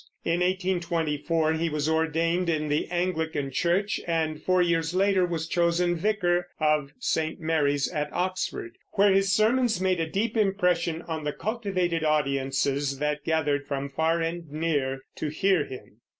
[0.25, 5.95] In 1824 he was ordained in the Anglican church, and four years later was chosen
[5.95, 7.39] vicar of St.
[7.39, 13.23] Mary's, at Oxford, where his sermons made a deep impression on the cultivated audiences that
[13.23, 15.97] gathered from far and near to hear him.